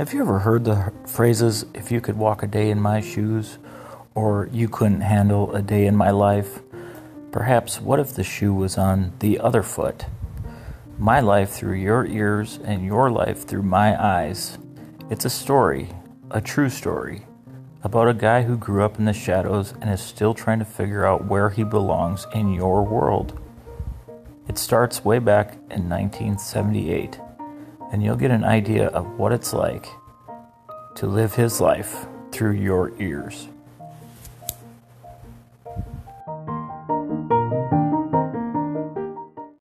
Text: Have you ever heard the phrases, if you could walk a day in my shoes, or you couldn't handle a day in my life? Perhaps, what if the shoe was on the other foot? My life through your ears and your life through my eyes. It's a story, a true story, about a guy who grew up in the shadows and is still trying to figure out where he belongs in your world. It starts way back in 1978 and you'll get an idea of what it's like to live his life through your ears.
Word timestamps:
Have 0.00 0.14
you 0.14 0.22
ever 0.22 0.38
heard 0.38 0.64
the 0.64 0.94
phrases, 1.06 1.66
if 1.74 1.92
you 1.92 2.00
could 2.00 2.16
walk 2.16 2.42
a 2.42 2.46
day 2.46 2.70
in 2.70 2.80
my 2.80 3.02
shoes, 3.02 3.58
or 4.14 4.48
you 4.50 4.66
couldn't 4.66 5.02
handle 5.02 5.54
a 5.54 5.60
day 5.60 5.84
in 5.84 5.94
my 5.94 6.10
life? 6.10 6.60
Perhaps, 7.32 7.82
what 7.82 8.00
if 8.00 8.14
the 8.14 8.24
shoe 8.24 8.54
was 8.54 8.78
on 8.78 9.12
the 9.18 9.38
other 9.38 9.62
foot? 9.62 10.06
My 10.98 11.20
life 11.20 11.50
through 11.50 11.74
your 11.74 12.06
ears 12.06 12.58
and 12.64 12.82
your 12.82 13.10
life 13.10 13.46
through 13.46 13.64
my 13.64 14.02
eyes. 14.02 14.56
It's 15.10 15.26
a 15.26 15.28
story, 15.28 15.90
a 16.30 16.40
true 16.40 16.70
story, 16.70 17.26
about 17.84 18.08
a 18.08 18.14
guy 18.14 18.44
who 18.44 18.56
grew 18.56 18.82
up 18.82 18.98
in 18.98 19.04
the 19.04 19.12
shadows 19.12 19.74
and 19.82 19.90
is 19.90 20.00
still 20.00 20.32
trying 20.32 20.60
to 20.60 20.64
figure 20.64 21.04
out 21.04 21.26
where 21.26 21.50
he 21.50 21.62
belongs 21.62 22.26
in 22.34 22.54
your 22.54 22.82
world. 22.84 23.38
It 24.48 24.56
starts 24.56 25.04
way 25.04 25.18
back 25.18 25.56
in 25.70 25.90
1978 25.90 27.20
and 27.90 28.02
you'll 28.02 28.16
get 28.16 28.30
an 28.30 28.44
idea 28.44 28.88
of 28.88 29.06
what 29.18 29.32
it's 29.32 29.52
like 29.52 29.86
to 30.94 31.06
live 31.06 31.34
his 31.34 31.60
life 31.60 32.06
through 32.32 32.52
your 32.52 32.92
ears. 33.00 33.48